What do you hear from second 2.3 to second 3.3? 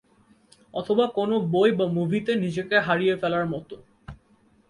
নিজেকে হারিয়ে